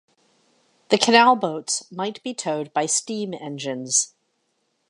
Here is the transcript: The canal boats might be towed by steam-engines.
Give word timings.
The 0.89 0.97
canal 0.97 1.35
boats 1.35 1.85
might 1.91 2.23
be 2.23 2.33
towed 2.33 2.73
by 2.73 2.87
steam-engines. 2.87 4.15